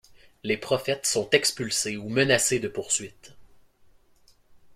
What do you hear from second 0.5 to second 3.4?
prophètes sont expulsés ou menacés de poursuite.